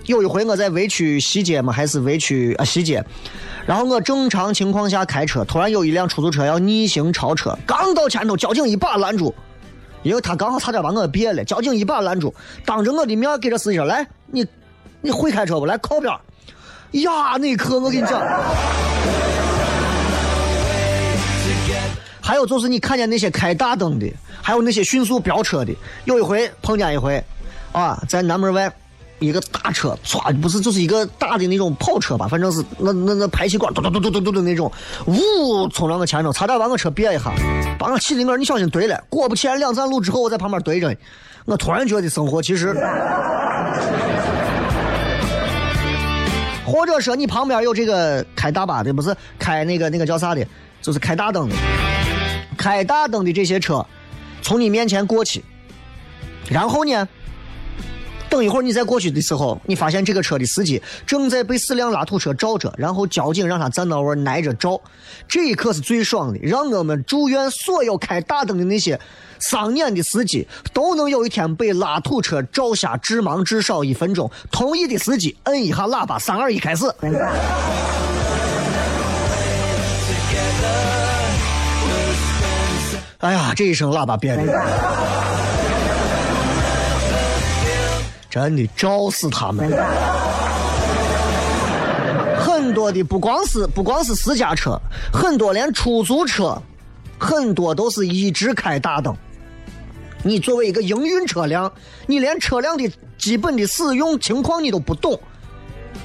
[0.09, 3.05] 有一回我在围区西街嘛，还是围区啊西街，
[3.67, 9.35] 然后我正常情况下开车，突然有一辆出租车要逆行超车，刚到前头，交警一把拦住，
[10.03, 12.35] 因为他刚好差点把我别了，交警一把拦住，
[12.65, 14.47] 当着我的面给这司机说：“来，你
[15.03, 15.67] 你会开车不？
[15.67, 16.11] 来靠边。”
[17.03, 18.19] 呀，那一刻我跟你讲。
[22.23, 25.75] 还有就是你看见那些开大灯的，还有那些迅速飙车的。
[26.07, 27.23] 有一回碰见一回，
[27.73, 28.73] 啊，在南门外，
[29.19, 34.71] 一个大车唰，不是就是一个大的那种跑车吧，反正是那那那排气管嘟嘟嘟嘟嘟嘟的那种，
[35.07, 37.33] 呜冲到我前头，差点把我车别一下，
[37.79, 39.03] 把我气的我你小心怼了。
[39.09, 40.97] 果不其然，两站路之后我在旁边怼着，
[41.45, 42.73] 我突然觉得生活其实，
[46.66, 50.47] 或者说你旁边有这个开大巴的，不是开那个那个叫啥的，
[50.83, 51.57] 就是开大灯的。
[52.57, 53.87] 开大灯的这些车
[54.43, 55.45] 从你面前过去，
[56.51, 57.09] 然后呢，
[58.39, 64.80] 等一会儿你再过去的时候，你发现这个车的司机正在被四辆拉土车罩着，然后交警让他站那位挨着照，
[65.26, 68.97] 这一刻是最爽的，让我们祝愿所有开大灯的那些
[69.41, 74.30] 丧眼的司机都能有一天被拉土车照下致盲至少一分钟。
[74.53, 76.84] 同意的司机摁一下喇叭，三二一，开始。
[83.18, 84.53] 哎呀，这一声喇叭变的，
[88.31, 89.70] 真的照死他们！
[92.39, 94.79] 很多的不光是不光是私家车，
[95.12, 96.61] 很多连出租车，
[97.18, 99.16] 很多都是一直开大灯。
[100.22, 101.72] 你作为一个营运车辆，
[102.07, 105.18] 你连车辆的基本的使用情况你都不懂，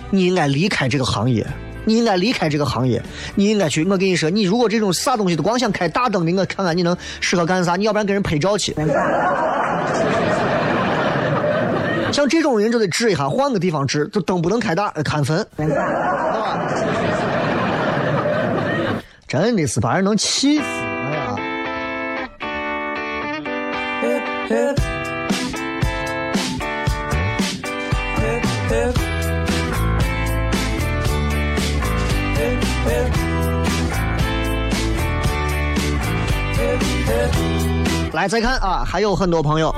[0.10, 1.46] 你应该离开这个行业。
[1.86, 3.04] 你应该离开这个行业，
[3.36, 3.84] 你应该去。
[3.84, 7.76] 我跟你说，你如果这种啥东西都光想开大灯的，我看看你能适合干啥？
[7.76, 8.74] 你要不然给人拍照去。
[12.14, 14.08] 像这种人就得治一下，换个地方治。
[14.10, 15.46] 就灯不能开大，看坟。
[19.28, 20.64] 真的是把人能气死！
[20.64, 21.36] 哎呀。
[38.14, 39.74] 来，再看啊，还有很多朋友。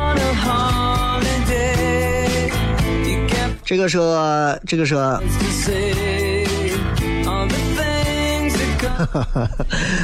[3.66, 3.97] 这个是，
[4.68, 4.95] 这个是，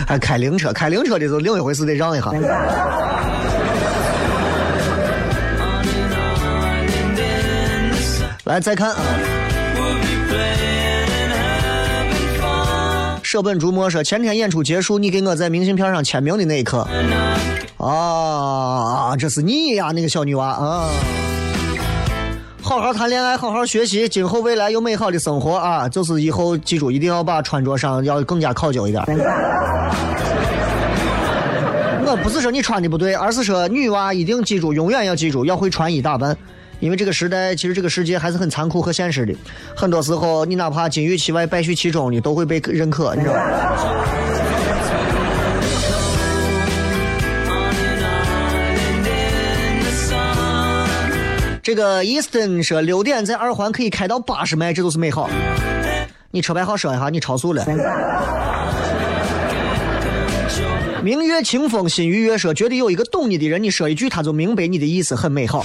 [0.07, 2.31] 还开灵车，开灵车的就另一回事，得让一下。
[8.45, 8.95] 来，再看。
[13.21, 16.85] 舍本逐末说，前天演出结束，你给我在明信片上签名的那一刻，
[17.77, 20.89] 啊，这是你呀，那个小女娃啊！
[22.71, 25.89] 好好谈恋爱，好好学习，今后未来有美好的生活啊！
[25.89, 29.03] 就是以后记住，一定要把穿着上要更加考究一点。
[32.07, 36.37] 我不是说你穿的不对，而是说女娃一定记住，永远要记住，要会穿衣打扮。
[36.79, 39.35] 因为这个时代，其实这个世界还是很残酷和现实的。
[39.75, 43.41] 很多时候，你哪怕金玉其外，败絮其中，你都会被认可，你知道吗？
[51.71, 55.29] 这个 Easton 说，六点在二环可以开到八十迈，这都是美好。
[56.29, 57.65] 你车牌号说一下，你超速了。
[61.01, 65.63] 明月清风，心与月说，觉得有一个懂你的人，你说一句，他就明白你的意思，很美好。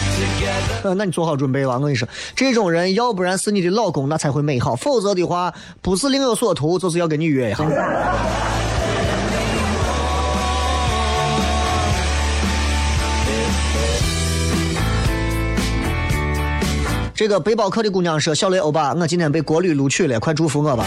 [0.85, 1.75] 呃，那你做好准备吧。
[1.75, 5.53] 我跟你说，这种人要不然是你的老公，那才会美好；否则的话，
[5.83, 7.65] 不是另有所图，就是要跟你约一下。
[17.17, 20.85] 这个背包客的姑娘说：“小雷欧巴，我今天被国旅录取了，快祝福我吧。”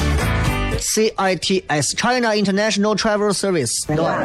[0.79, 4.15] CITS China International Travel Service，对吧？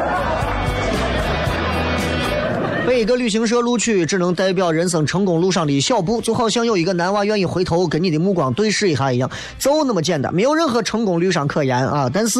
[2.85, 9.27] 被一个旅行社录取，只能代表人生成功路上的一小步，就好像有一个男娃愿意回头跟你的目光对视一下一样，
[9.57, 12.07] 就那么简单，没有任何成功率上可言啊！
[12.13, 12.39] 但是。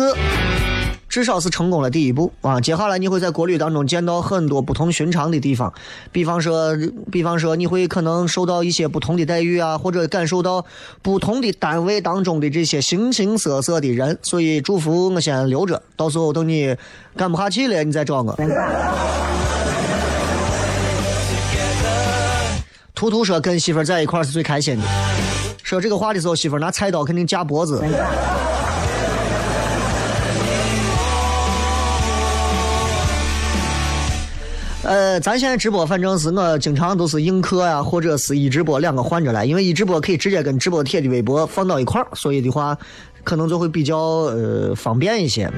[1.15, 2.59] 至少是成功了第一步啊！
[2.59, 5.73] 接下来你会在国旅当中见到很多不同寻常的地方，
[6.11, 6.75] 比方说，
[7.09, 10.65] 比方说你会可能受到一些不同的待遇啊，或者感受到
[11.01, 14.19] 不同的单位当中的这些形形色色的人。
[14.23, 16.75] 所以祝福我先留着，到时候等你
[17.15, 18.37] 干不下去了，你再找我。
[22.93, 24.83] 图图说跟媳妇在一块是最开心的。
[25.63, 27.81] 说这个话的时候，媳妇拿菜刀肯定夹脖子。
[34.85, 42.77] 呃，咱现在直播，反正是我经常都是映客呀，或者是一直播两个换着来，因为一直播可以直接跟直播贴的微博放到一块儿，所以的话，
[43.23, 45.51] 可能就会比较呃方便一些。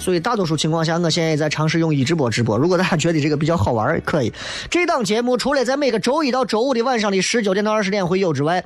[0.00, 2.56] 所以大多数情况下，我现在也在尝试用一直播直播。
[2.56, 4.32] 如果大家觉得这个比较好玩，可以。
[4.70, 8.64] 这档节目除了在每个周一到周五的晚上的十九点到二十点会有之外，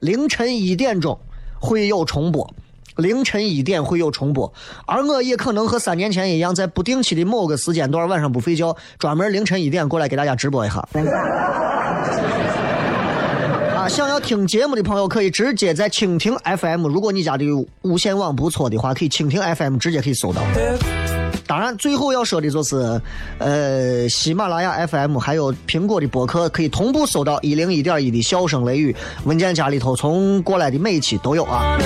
[0.00, 1.18] 凌晨一点钟
[1.60, 2.54] 会有重播。
[2.96, 4.52] 凌晨一点会有重播，
[4.86, 10.86] 而我也可能和三年前一样，在不定期的某个时间段晚上不睡觉，专门凌晨一点过来给大家直播一下。
[13.76, 17.44] 啊，想要听节目的朋友可以直接在蜻蜓 FM，如果你家的
[17.82, 20.40] 无线网不错的话，可以蜻蜓 FM 直接可以搜到。
[21.46, 22.98] 当然，最后要说的就是，
[23.38, 31.76] 呃，喜马拉雅 FM 还有苹果的播客可以同步搜到一零一点一的笑声雷雨文件夹里头，从过来的每一期都有啊。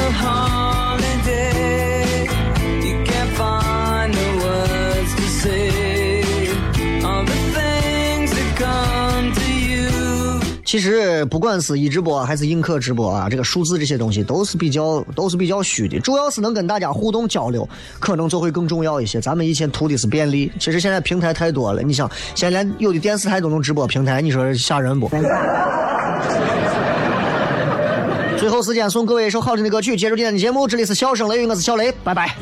[10.68, 17.66] 其实不管是一直播还是映客直播啊，这个数字这些东西都是比较都是比较虚的，主要是能跟大家互动交流，
[17.98, 19.18] 可能就会更重要一些。
[19.18, 25.10] 咱们以前图的是便利，其实现在平台太多了，你想现在连有的电视台都能直播平台，你说吓人不？
[28.36, 32.36] 最后时间送各位一首好听的歌曲，结束今天的节目，这里是笑声雷雨，我是小雷，拜拜。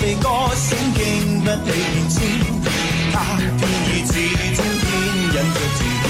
[0.00, 1.00] 地歌声经
[1.40, 1.74] 不起变
[2.08, 2.16] 迁，
[3.12, 4.10] 他偏以始
[4.54, 6.04] 终牵引着自己。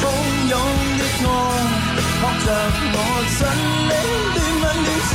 [0.00, 0.02] 汹
[0.48, 0.52] 涌
[0.98, 1.26] 的爱，
[2.20, 2.46] 托着
[2.92, 2.96] 我
[3.38, 3.40] 真
[3.88, 3.92] 领
[4.34, 5.12] 断吻了线。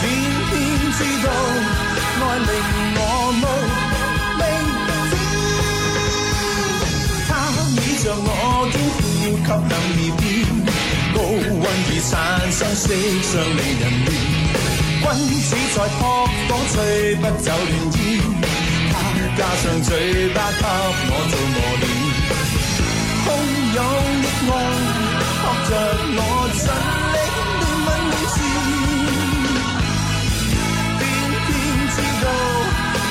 [0.00, 0.02] 偏
[0.48, 0.52] 偏
[0.96, 1.26] 知道
[2.20, 2.48] 爱令
[2.96, 3.00] 我
[3.42, 3.44] 无
[4.38, 4.42] 明
[5.10, 5.14] 天，
[7.28, 7.30] 他
[7.72, 8.28] 倚着我
[8.72, 9.00] 肩，呼
[9.36, 10.24] 吸两耳边，
[11.14, 11.16] 高
[11.62, 12.10] 温已产
[12.52, 12.84] 生色
[13.22, 14.45] 相令人恋。
[15.14, 16.00] 君子在扑
[16.48, 16.74] 火吹
[17.16, 18.00] 不走暖烟，
[18.92, 18.94] 他
[19.38, 19.88] 加上嘴
[20.34, 20.62] 巴给
[21.08, 21.84] 我做磨练，
[23.24, 23.26] 汹
[23.74, 23.78] 涌
[24.22, 24.52] 的爱
[25.42, 25.70] 扑着
[26.16, 26.20] 我
[26.52, 26.66] 尽
[27.12, 27.16] 力
[27.60, 28.36] 断吻了线，
[30.98, 31.00] 偏
[31.46, 31.48] 偏
[31.94, 32.24] 知道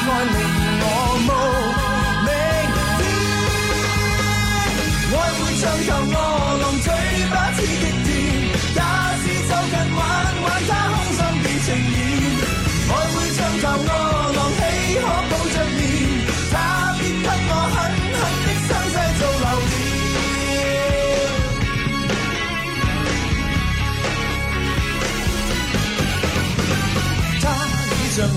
[0.08, 0.38] 爱令
[0.82, 0.84] 我
[1.26, 1.30] 无
[2.26, 2.30] 明
[2.98, 3.02] 天，
[5.12, 6.25] 爱会像头饿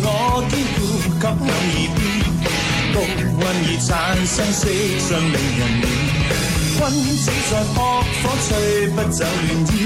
[0.02, 0.06] 我
[0.48, 1.50] 肩，呼吸响耳
[1.96, 1.98] 边，
[2.94, 2.96] 高
[3.40, 3.88] 温已产
[4.26, 4.60] 生色
[4.98, 5.86] 相令人恋。
[6.78, 6.80] 君
[7.16, 7.76] 子在扑
[8.22, 8.48] 火，吹
[8.94, 9.76] 不走乱烟。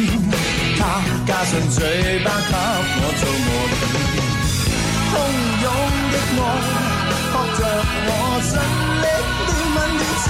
[0.78, 0.80] 他
[1.26, 1.78] 加上嘴
[2.24, 2.53] 巴给
[2.98, 3.84] 我做磨练，
[5.09, 5.14] 汹
[5.62, 5.66] 涌
[6.12, 6.44] 的爱，
[7.32, 7.61] 扑着
[8.09, 8.11] 我
[8.42, 8.53] 尽
[9.03, 9.05] 力
[9.46, 10.26] 断吻了前。